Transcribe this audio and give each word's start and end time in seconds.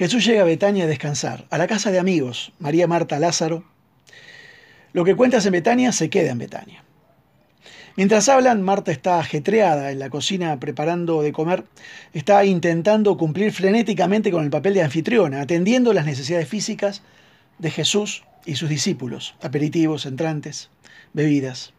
Jesús 0.00 0.24
llega 0.24 0.40
a 0.40 0.44
Betania 0.44 0.84
a 0.84 0.86
descansar, 0.86 1.44
a 1.50 1.58
la 1.58 1.66
casa 1.66 1.90
de 1.90 1.98
amigos, 1.98 2.54
María, 2.58 2.86
Marta, 2.86 3.18
Lázaro. 3.18 3.64
Lo 4.94 5.04
que 5.04 5.14
cuentas 5.14 5.44
en 5.44 5.52
Betania 5.52 5.92
se 5.92 6.08
queda 6.08 6.30
en 6.30 6.38
Betania. 6.38 6.82
Mientras 7.96 8.30
hablan, 8.30 8.62
Marta 8.62 8.92
está 8.92 9.18
ajetreada 9.18 9.90
en 9.90 9.98
la 9.98 10.08
cocina 10.08 10.58
preparando 10.58 11.20
de 11.20 11.32
comer, 11.32 11.64
está 12.14 12.46
intentando 12.46 13.18
cumplir 13.18 13.52
frenéticamente 13.52 14.30
con 14.30 14.42
el 14.42 14.48
papel 14.48 14.72
de 14.72 14.84
anfitriona, 14.84 15.42
atendiendo 15.42 15.92
las 15.92 16.06
necesidades 16.06 16.48
físicas 16.48 17.02
de 17.58 17.70
Jesús 17.70 18.24
y 18.46 18.56
sus 18.56 18.70
discípulos, 18.70 19.34
aperitivos, 19.42 20.06
entrantes, 20.06 20.70
bebidas. 21.12 21.74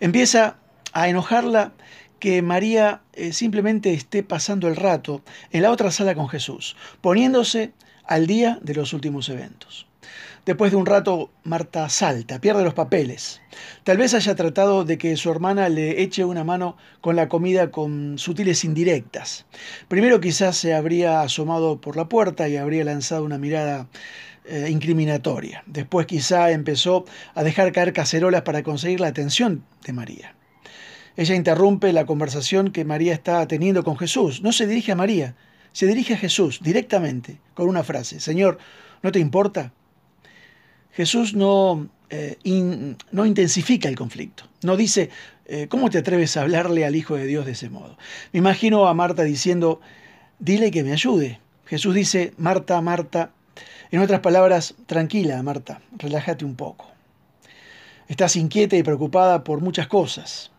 Empieza 0.00 0.58
a 0.92 1.08
enojarla 1.08 1.72
que 2.18 2.42
María 2.42 3.02
eh, 3.12 3.32
simplemente 3.32 3.92
esté 3.92 4.22
pasando 4.22 4.68
el 4.68 4.76
rato 4.76 5.22
en 5.50 5.62
la 5.62 5.70
otra 5.70 5.90
sala 5.90 6.14
con 6.14 6.28
Jesús, 6.28 6.76
poniéndose 7.00 7.72
al 8.04 8.26
día 8.26 8.58
de 8.62 8.74
los 8.74 8.92
últimos 8.92 9.28
eventos. 9.28 9.86
Después 10.46 10.70
de 10.70 10.76
un 10.76 10.86
rato, 10.86 11.30
Marta 11.42 11.88
salta, 11.88 12.40
pierde 12.40 12.62
los 12.62 12.72
papeles. 12.72 13.40
Tal 13.82 13.96
vez 13.96 14.14
haya 14.14 14.36
tratado 14.36 14.84
de 14.84 14.96
que 14.96 15.16
su 15.16 15.28
hermana 15.28 15.68
le 15.68 16.02
eche 16.02 16.24
una 16.24 16.44
mano 16.44 16.76
con 17.00 17.16
la 17.16 17.28
comida 17.28 17.72
con 17.72 18.16
sutiles 18.16 18.64
indirectas. 18.64 19.44
Primero 19.88 20.20
quizás 20.20 20.56
se 20.56 20.72
habría 20.72 21.22
asomado 21.22 21.80
por 21.80 21.96
la 21.96 22.08
puerta 22.08 22.48
y 22.48 22.56
habría 22.56 22.84
lanzado 22.84 23.24
una 23.24 23.38
mirada 23.38 23.88
eh, 24.44 24.68
incriminatoria. 24.70 25.64
Después 25.66 26.06
quizá 26.06 26.52
empezó 26.52 27.06
a 27.34 27.42
dejar 27.42 27.72
caer 27.72 27.92
cacerolas 27.92 28.42
para 28.42 28.62
conseguir 28.62 29.00
la 29.00 29.08
atención 29.08 29.64
de 29.84 29.92
María. 29.92 30.35
Ella 31.16 31.34
interrumpe 31.34 31.92
la 31.92 32.04
conversación 32.04 32.70
que 32.70 32.84
María 32.84 33.14
está 33.14 33.46
teniendo 33.48 33.84
con 33.84 33.96
Jesús. 33.96 34.42
No 34.42 34.52
se 34.52 34.66
dirige 34.66 34.92
a 34.92 34.96
María, 34.96 35.34
se 35.72 35.86
dirige 35.86 36.14
a 36.14 36.18
Jesús 36.18 36.60
directamente 36.62 37.38
con 37.54 37.68
una 37.68 37.82
frase. 37.82 38.20
Señor, 38.20 38.58
¿no 39.02 39.12
te 39.12 39.18
importa? 39.18 39.72
Jesús 40.92 41.34
no, 41.34 41.88
eh, 42.10 42.36
no 43.12 43.26
intensifica 43.26 43.88
el 43.88 43.96
conflicto. 43.96 44.44
No 44.62 44.76
dice, 44.76 45.10
eh, 45.46 45.68
¿cómo 45.68 45.90
te 45.90 45.98
atreves 45.98 46.36
a 46.36 46.42
hablarle 46.42 46.84
al 46.84 46.96
Hijo 46.96 47.16
de 47.16 47.26
Dios 47.26 47.46
de 47.46 47.52
ese 47.52 47.70
modo? 47.70 47.96
Me 48.32 48.38
imagino 48.38 48.86
a 48.86 48.94
Marta 48.94 49.22
diciendo, 49.22 49.80
dile 50.38 50.70
que 50.70 50.84
me 50.84 50.92
ayude. 50.92 51.40
Jesús 51.66 51.94
dice, 51.94 52.32
Marta, 52.36 52.80
Marta. 52.80 53.32
En 53.90 54.00
otras 54.00 54.20
palabras, 54.20 54.74
tranquila, 54.86 55.42
Marta, 55.42 55.80
relájate 55.96 56.44
un 56.44 56.56
poco. 56.56 56.90
Estás 58.08 58.36
inquieta 58.36 58.76
y 58.76 58.82
preocupada 58.82 59.44
por 59.44 59.60
muchas 59.60 59.88
cosas. 59.88 60.50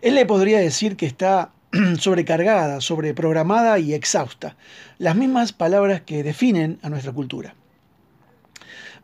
Él 0.00 0.14
le 0.14 0.26
podría 0.26 0.58
decir 0.58 0.96
que 0.96 1.06
está 1.06 1.52
sobrecargada, 1.98 2.80
sobreprogramada 2.80 3.78
y 3.78 3.94
exhausta. 3.94 4.56
Las 4.98 5.16
mismas 5.16 5.52
palabras 5.52 6.02
que 6.02 6.22
definen 6.22 6.78
a 6.82 6.88
nuestra 6.88 7.12
cultura. 7.12 7.54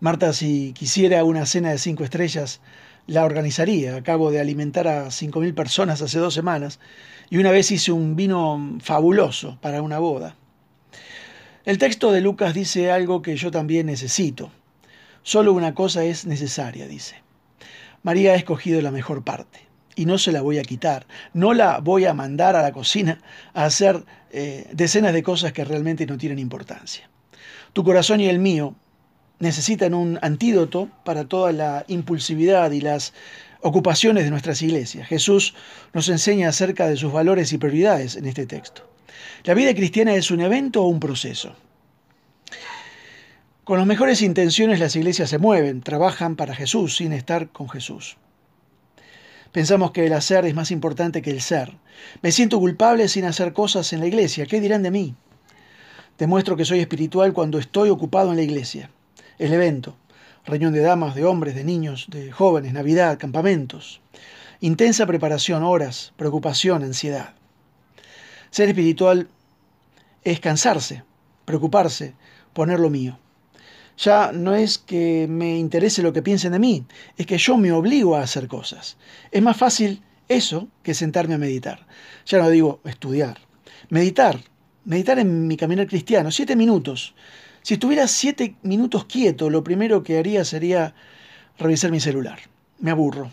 Marta, 0.00 0.32
si 0.32 0.72
quisiera 0.72 1.24
una 1.24 1.46
cena 1.46 1.70
de 1.70 1.78
cinco 1.78 2.04
estrellas, 2.04 2.60
la 3.06 3.24
organizaría. 3.24 3.96
Acabo 3.96 4.30
de 4.30 4.40
alimentar 4.40 4.88
a 4.88 5.10
cinco 5.10 5.40
mil 5.40 5.54
personas 5.54 6.02
hace 6.02 6.18
dos 6.18 6.34
semanas 6.34 6.80
y 7.30 7.38
una 7.38 7.50
vez 7.50 7.70
hice 7.70 7.92
un 7.92 8.16
vino 8.16 8.78
fabuloso 8.82 9.58
para 9.60 9.82
una 9.82 9.98
boda. 9.98 10.36
El 11.64 11.78
texto 11.78 12.12
de 12.12 12.20
Lucas 12.20 12.54
dice 12.54 12.90
algo 12.90 13.22
que 13.22 13.36
yo 13.36 13.50
también 13.50 13.86
necesito. 13.86 14.50
Solo 15.22 15.52
una 15.52 15.74
cosa 15.74 16.04
es 16.04 16.26
necesaria, 16.26 16.86
dice. 16.86 17.16
María 18.02 18.32
ha 18.32 18.36
escogido 18.36 18.80
la 18.82 18.92
mejor 18.92 19.24
parte 19.24 19.65
y 19.96 20.06
no 20.06 20.18
se 20.18 20.30
la 20.30 20.42
voy 20.42 20.58
a 20.58 20.62
quitar. 20.62 21.06
No 21.32 21.54
la 21.54 21.80
voy 21.80 22.04
a 22.04 22.14
mandar 22.14 22.54
a 22.54 22.62
la 22.62 22.70
cocina 22.70 23.18
a 23.54 23.64
hacer 23.64 24.04
eh, 24.30 24.68
decenas 24.72 25.12
de 25.12 25.22
cosas 25.24 25.52
que 25.52 25.64
realmente 25.64 26.06
no 26.06 26.18
tienen 26.18 26.38
importancia. 26.38 27.10
Tu 27.72 27.82
corazón 27.82 28.20
y 28.20 28.28
el 28.28 28.38
mío 28.38 28.76
necesitan 29.38 29.94
un 29.94 30.18
antídoto 30.22 30.88
para 31.04 31.24
toda 31.24 31.52
la 31.52 31.84
impulsividad 31.88 32.70
y 32.70 32.80
las 32.80 33.12
ocupaciones 33.60 34.24
de 34.24 34.30
nuestras 34.30 34.62
iglesias. 34.62 35.08
Jesús 35.08 35.54
nos 35.92 36.08
enseña 36.08 36.50
acerca 36.50 36.86
de 36.86 36.96
sus 36.96 37.12
valores 37.12 37.52
y 37.52 37.58
prioridades 37.58 38.16
en 38.16 38.26
este 38.26 38.46
texto. 38.46 38.88
¿La 39.44 39.54
vida 39.54 39.74
cristiana 39.74 40.14
es 40.14 40.30
un 40.30 40.40
evento 40.40 40.82
o 40.82 40.88
un 40.88 41.00
proceso? 41.00 41.54
Con 43.64 43.78
las 43.78 43.86
mejores 43.86 44.22
intenciones 44.22 44.78
las 44.78 44.94
iglesias 44.94 45.30
se 45.30 45.38
mueven, 45.38 45.80
trabajan 45.80 46.36
para 46.36 46.54
Jesús 46.54 46.96
sin 46.96 47.12
estar 47.12 47.48
con 47.48 47.68
Jesús. 47.68 48.16
Pensamos 49.56 49.90
que 49.90 50.04
el 50.04 50.12
hacer 50.12 50.44
es 50.44 50.54
más 50.54 50.70
importante 50.70 51.22
que 51.22 51.30
el 51.30 51.40
ser. 51.40 51.72
Me 52.20 52.30
siento 52.30 52.60
culpable 52.60 53.08
sin 53.08 53.24
hacer 53.24 53.54
cosas 53.54 53.90
en 53.94 54.00
la 54.00 54.06
iglesia. 54.06 54.44
¿Qué 54.44 54.60
dirán 54.60 54.82
de 54.82 54.90
mí? 54.90 55.14
Demuestro 56.18 56.58
que 56.58 56.66
soy 56.66 56.80
espiritual 56.80 57.32
cuando 57.32 57.58
estoy 57.58 57.88
ocupado 57.88 58.32
en 58.32 58.36
la 58.36 58.42
iglesia. 58.42 58.90
El 59.38 59.54
evento. 59.54 59.96
Reunión 60.44 60.74
de 60.74 60.80
damas, 60.80 61.14
de 61.14 61.24
hombres, 61.24 61.54
de 61.54 61.64
niños, 61.64 62.04
de 62.10 62.30
jóvenes, 62.32 62.74
Navidad, 62.74 63.16
campamentos. 63.18 64.02
Intensa 64.60 65.06
preparación, 65.06 65.62
horas, 65.62 66.12
preocupación, 66.18 66.84
ansiedad. 66.84 67.32
Ser 68.50 68.68
espiritual 68.68 69.30
es 70.22 70.38
cansarse, 70.38 71.02
preocuparse, 71.46 72.12
poner 72.52 72.78
lo 72.78 72.90
mío 72.90 73.18
ya 73.96 74.32
no 74.32 74.54
es 74.54 74.78
que 74.78 75.26
me 75.28 75.58
interese 75.58 76.02
lo 76.02 76.12
que 76.12 76.22
piensen 76.22 76.52
de 76.52 76.58
mí, 76.58 76.84
es 77.16 77.26
que 77.26 77.38
yo 77.38 77.56
me 77.56 77.72
obligo 77.72 78.16
a 78.16 78.22
hacer 78.22 78.48
cosas. 78.48 78.96
Es 79.30 79.42
más 79.42 79.56
fácil 79.56 80.02
eso 80.28 80.68
que 80.82 80.94
sentarme 80.94 81.34
a 81.34 81.38
meditar. 81.38 81.86
Ya 82.26 82.38
no 82.38 82.50
digo 82.50 82.80
estudiar. 82.84 83.38
Meditar, 83.88 84.40
meditar 84.84 85.18
en 85.18 85.46
mi 85.46 85.56
caminar 85.56 85.86
cristiano, 85.86 86.30
siete 86.30 86.56
minutos. 86.56 87.14
Si 87.62 87.74
estuviera 87.74 88.06
siete 88.06 88.56
minutos 88.62 89.06
quieto, 89.06 89.50
lo 89.50 89.64
primero 89.64 90.02
que 90.02 90.18
haría 90.18 90.44
sería 90.44 90.94
revisar 91.58 91.90
mi 91.90 92.00
celular. 92.00 92.38
Me 92.78 92.90
aburro. 92.90 93.30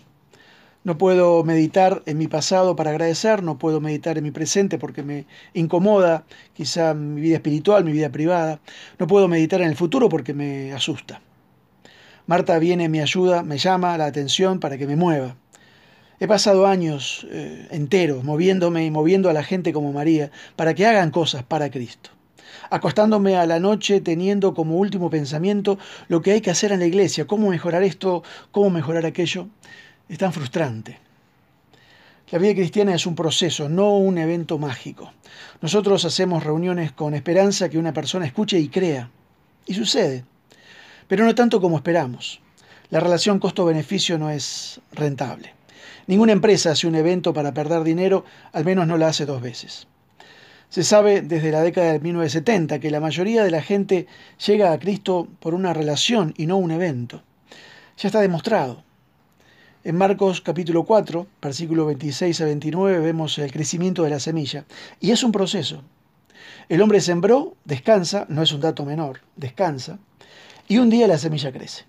No 0.86 0.98
puedo 0.98 1.46
meditar 1.46 2.04
en 2.06 2.18
mi 2.18 2.28
pasado 2.28 2.76
para 2.76 2.90
agradecer, 2.90 3.42
no 3.42 3.58
puedo 3.58 3.80
meditar 3.80 4.18
en 4.18 4.26
mi 4.26 4.32
presente 4.32 4.78
porque 4.78 5.02
me 5.02 5.26
incomoda 5.54 6.26
quizá 6.54 6.94
mi 6.94 7.22
vida 7.22 7.36
espiritual, 7.36 7.86
mi 7.86 7.94
vida 7.94 8.10
privada. 8.10 8.60
No 9.00 9.08
puedo 9.08 9.30
meditar 9.30 9.62
en 9.62 9.70
el 9.70 9.78
futuro 9.78 10.10
porque 10.10 10.34
me 10.34 10.74
asusta. 10.74 11.22
Marta 12.28 12.60
viene, 12.60 12.90
me 12.90 13.02
ayuda, 13.02 13.44
me 13.44 13.58
llama 13.58 13.98
la 13.98 14.08
atención 14.08 14.60
para 14.60 14.78
que 14.78 14.86
me 14.86 14.98
mueva. 14.98 15.38
He 16.20 16.28
pasado 16.28 16.68
años 16.68 17.26
eh, 17.32 17.68
enteros 17.72 18.26
moviéndome 18.26 18.86
y 18.86 18.92
moviendo 18.92 19.30
a 19.30 19.34
la 19.34 19.44
gente 19.44 19.72
como 19.72 19.94
María 19.94 20.32
para 20.58 20.74
que 20.74 20.86
hagan 20.86 21.12
cosas 21.12 21.44
para 21.44 21.72
Cristo. 21.72 22.10
Acostándome 22.70 23.38
a 23.38 23.46
la 23.46 23.60
noche 23.62 24.02
teniendo 24.02 24.54
como 24.54 24.76
último 24.76 25.10
pensamiento 25.10 25.78
lo 26.10 26.22
que 26.22 26.32
hay 26.32 26.42
que 26.42 26.52
hacer 26.52 26.74
en 26.74 26.80
la 26.80 26.88
iglesia, 26.88 27.26
cómo 27.26 27.50
mejorar 27.50 27.84
esto, 27.84 28.24
cómo 28.52 28.70
mejorar 28.70 29.06
aquello 29.06 29.48
es 30.14 30.20
tan 30.20 30.32
frustrante. 30.32 31.00
La 32.30 32.40
vida 32.40 32.54
cristiana 32.54 32.96
es 32.96 33.06
un 33.06 33.16
proceso, 33.16 33.68
no 33.68 33.98
un 33.98 34.18
evento 34.18 34.58
mágico. 34.58 35.12
Nosotros 35.62 36.06
hacemos 36.06 36.44
reuniones 36.44 36.92
con 36.92 37.14
esperanza 37.14 37.70
que 37.70 37.78
una 37.78 37.94
persona 37.94 38.26
escuche 38.26 38.60
y 38.60 38.70
crea. 38.70 39.10
Y 39.66 39.74
sucede, 39.74 40.24
pero 41.08 41.26
no 41.26 41.34
tanto 41.34 41.60
como 41.62 41.78
esperamos. 41.78 42.42
La 42.90 43.00
relación 43.00 43.40
costo-beneficio 43.40 44.20
no 44.20 44.30
es 44.30 44.82
rentable. 44.92 45.54
Ninguna 46.06 46.34
empresa 46.34 46.72
hace 46.72 46.86
un 46.86 46.96
evento 46.96 47.34
para 47.34 47.54
perder 47.54 47.84
dinero, 47.84 48.26
al 48.52 48.66
menos 48.66 48.86
no 48.88 48.98
la 48.98 49.08
hace 49.08 49.26
dos 49.26 49.42
veces. 49.42 49.88
Se 50.70 50.84
sabe 50.84 51.22
desde 51.22 51.52
la 51.52 51.62
década 51.62 51.94
de 51.94 52.00
1970 52.00 52.80
que 52.80 52.92
la 52.92 53.00
mayoría 53.00 53.44
de 53.44 53.52
la 53.52 53.62
gente 53.62 54.08
llega 54.46 54.72
a 54.72 54.80
Cristo 54.80 55.28
por 55.40 55.54
una 55.54 55.74
relación 55.74 56.34
y 56.38 56.46
no 56.46 56.58
un 56.58 56.72
evento. 56.72 57.24
Ya 57.98 58.10
está 58.10 58.22
demostrado. 58.22 58.84
En 59.86 59.98
Marcos 59.98 60.40
capítulo 60.40 60.86
4, 60.86 61.28
versículo 61.42 61.86
26 61.86 62.40
a 62.40 62.46
29, 62.46 63.00
vemos 63.00 63.38
el 63.38 63.52
crecimiento 63.52 64.04
de 64.04 64.12
la 64.12 64.22
semilla. 64.22 64.64
Y 65.02 65.12
es 65.12 65.26
un 65.26 65.34
proceso. 65.34 65.82
El 66.70 66.82
hombre 66.82 67.02
sembró, 67.02 67.58
descansa, 67.66 68.26
no 68.30 68.42
es 68.42 68.54
un 68.54 68.62
dato 68.62 68.86
menor, 68.86 69.20
descansa, 69.36 70.00
y 70.70 70.78
un 70.78 70.90
día 70.90 71.06
la 71.06 71.18
semilla 71.18 71.52
crece. 71.52 71.84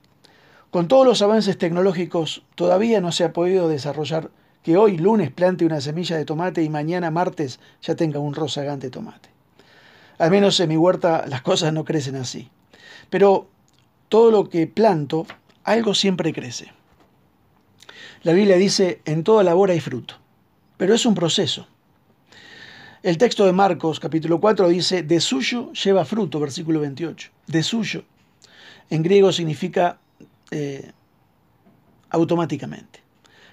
Con 0.73 0.88
todos 0.88 1.06
los 1.06 1.23
avances 1.23 1.56
tecnológicos, 1.56 2.43
todavía 2.56 3.00
no 3.00 3.12
se 3.12 3.23
ha 3.23 3.32
podido 3.32 3.69
desarrollar 3.69 4.29
que 4.64 4.76
hoy 4.76 4.99
lunes 4.99 5.31
plante 5.31 5.64
una 5.64 5.81
semilla 5.81 6.17
de 6.17 6.25
tomate 6.25 6.64
y 6.64 6.69
mañana 6.69 7.12
martes 7.12 7.61
ya 7.81 7.94
tenga 7.94 8.19
un 8.19 8.35
rozagante 8.35 8.91
tomate. 8.91 9.29
Al 10.19 10.32
menos 10.32 10.58
en 10.58 10.69
mi 10.69 10.76
huerta 10.76 11.26
las 11.29 11.43
cosas 11.43 11.73
no 11.73 11.85
crecen 11.85 12.17
así. 12.17 12.50
Pero 13.08 13.46
todo 14.08 14.32
lo 14.32 14.49
que 14.49 14.67
planto, 14.67 15.29
algo 15.62 15.94
siempre 15.94 16.32
crece. 16.32 16.73
La 18.25 18.32
Biblia 18.32 18.56
dice, 18.56 19.03
en 19.05 19.23
toda 19.23 19.44
labor 19.44 19.71
hay 19.71 19.81
fruto, 19.81 20.15
pero 20.79 20.94
es 20.94 21.05
un 21.05 21.15
proceso. 21.15 21.69
El 23.03 23.19
texto 23.19 23.44
de 23.44 23.53
Marcos 23.53 24.00
capítulo 24.00 24.41
4 24.41 24.67
dice, 24.69 25.03
de 25.03 25.21
suyo 25.21 25.71
lleva 25.75 26.06
fruto, 26.06 26.41
versículo 26.41 26.81
28, 26.81 27.31
de 27.47 27.62
suyo. 27.62 28.05
En 28.88 29.03
griego 29.03 29.31
significa 29.31 29.99
eh, 30.50 30.91
automáticamente. 32.09 33.03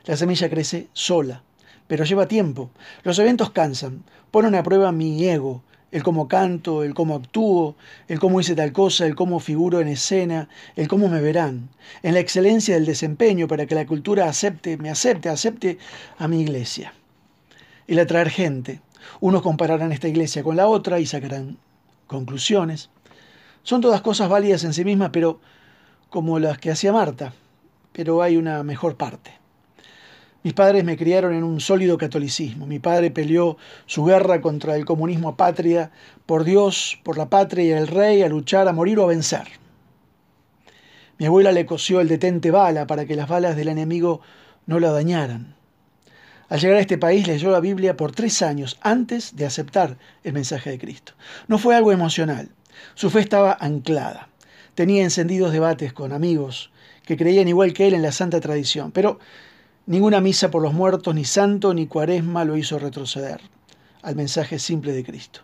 La 0.05 0.15
semilla 0.15 0.49
crece 0.49 0.87
sola, 0.93 1.43
pero 1.87 2.05
lleva 2.05 2.29
tiempo. 2.29 2.71
Los 3.03 3.19
eventos 3.19 3.51
cansan, 3.51 4.05
ponen 4.31 4.55
a 4.55 4.63
prueba 4.63 4.93
mi 4.93 5.27
ego, 5.27 5.63
el 5.91 6.03
cómo 6.03 6.27
canto, 6.27 6.83
el 6.83 6.93
cómo 6.93 7.15
actúo, 7.15 7.75
el 8.07 8.19
cómo 8.19 8.39
hice 8.39 8.55
tal 8.55 8.71
cosa, 8.71 9.05
el 9.05 9.15
cómo 9.15 9.39
figuro 9.39 9.81
en 9.81 9.89
escena, 9.89 10.47
el 10.75 10.87
cómo 10.87 11.09
me 11.09 11.21
verán, 11.21 11.69
en 12.01 12.13
la 12.13 12.21
excelencia 12.21 12.75
del 12.75 12.85
desempeño 12.85 13.47
para 13.47 13.65
que 13.65 13.75
la 13.75 13.85
cultura 13.85 14.27
acepte, 14.27 14.77
me 14.77 14.89
acepte, 14.89 15.29
acepte 15.29 15.77
a 16.17 16.27
mi 16.27 16.41
iglesia. 16.41 16.93
El 17.87 17.99
atraer 17.99 18.29
gente. 18.29 18.81
Unos 19.19 19.41
compararán 19.41 19.91
esta 19.91 20.07
iglesia 20.07 20.43
con 20.43 20.55
la 20.55 20.67
otra 20.67 20.99
y 20.99 21.05
sacarán 21.05 21.57
conclusiones. 22.07 22.89
Son 23.63 23.81
todas 23.81 24.01
cosas 24.01 24.29
válidas 24.29 24.63
en 24.63 24.73
sí 24.73 24.85
mismas, 24.85 25.09
pero 25.11 25.39
como 26.09 26.39
las 26.39 26.57
que 26.57 26.71
hacía 26.71 26.93
Marta, 26.93 27.33
pero 27.91 28.21
hay 28.21 28.37
una 28.37 28.63
mejor 28.63 28.95
parte. 28.95 29.40
Mis 30.43 30.53
padres 30.53 30.83
me 30.83 30.97
criaron 30.97 31.33
en 31.33 31.43
un 31.43 31.59
sólido 31.59 31.97
catolicismo. 31.97 32.65
Mi 32.65 32.79
padre 32.79 33.11
peleó 33.11 33.57
su 33.85 34.05
guerra 34.05 34.41
contra 34.41 34.75
el 34.75 34.85
comunismo 34.85 35.37
patria, 35.37 35.91
por 36.25 36.43
Dios, 36.43 36.99
por 37.03 37.17
la 37.17 37.29
patria 37.29 37.63
y 37.63 37.71
el 37.71 37.87
rey, 37.87 38.23
a 38.23 38.29
luchar, 38.29 38.67
a 38.67 38.73
morir 38.73 38.97
o 38.99 39.03
a 39.03 39.07
vencer. 39.07 39.47
Mi 41.19 41.27
abuela 41.27 41.51
le 41.51 41.67
cosió 41.67 42.01
el 42.01 42.07
detente 42.07 42.49
bala 42.49 42.87
para 42.87 43.05
que 43.05 43.15
las 43.15 43.29
balas 43.29 43.55
del 43.55 43.67
enemigo 43.67 44.21
no 44.65 44.79
la 44.79 44.91
dañaran. 44.91 45.55
Al 46.49 46.59
llegar 46.59 46.77
a 46.77 46.81
este 46.81 46.97
país 46.97 47.27
leyó 47.27 47.51
la 47.51 47.59
Biblia 47.59 47.95
por 47.95 48.11
tres 48.11 48.41
años 48.41 48.79
antes 48.81 49.35
de 49.35 49.45
aceptar 49.45 49.97
el 50.23 50.33
mensaje 50.33 50.71
de 50.71 50.79
Cristo. 50.79 51.13
No 51.47 51.59
fue 51.59 51.75
algo 51.75 51.91
emocional. 51.91 52.49
Su 52.95 53.11
fe 53.11 53.19
estaba 53.19 53.55
anclada. 53.59 54.29
Tenía 54.73 55.03
encendidos 55.03 55.53
debates 55.53 55.93
con 55.93 56.11
amigos 56.11 56.71
que 57.05 57.15
creían 57.15 57.47
igual 57.47 57.73
que 57.73 57.87
él 57.87 57.93
en 57.93 58.01
la 58.01 58.11
santa 58.11 58.41
tradición, 58.41 58.91
pero 58.91 59.19
Ninguna 59.91 60.21
misa 60.21 60.49
por 60.49 60.61
los 60.61 60.73
muertos, 60.73 61.13
ni 61.13 61.25
santo, 61.25 61.73
ni 61.73 61.85
cuaresma 61.85 62.45
lo 62.45 62.55
hizo 62.55 62.79
retroceder 62.79 63.41
al 64.01 64.15
mensaje 64.15 64.57
simple 64.57 64.93
de 64.93 65.03
Cristo. 65.03 65.41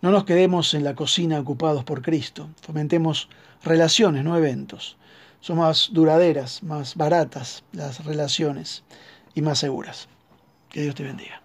No 0.00 0.10
nos 0.10 0.24
quedemos 0.24 0.74
en 0.74 0.82
la 0.82 0.96
cocina 0.96 1.38
ocupados 1.38 1.84
por 1.84 2.02
Cristo, 2.02 2.48
fomentemos 2.60 3.28
relaciones, 3.62 4.24
no 4.24 4.36
eventos. 4.36 4.96
Son 5.38 5.58
más 5.58 5.90
duraderas, 5.92 6.64
más 6.64 6.96
baratas 6.96 7.62
las 7.70 8.04
relaciones 8.04 8.82
y 9.32 9.42
más 9.42 9.60
seguras. 9.60 10.08
Que 10.68 10.82
Dios 10.82 10.96
te 10.96 11.04
bendiga. 11.04 11.41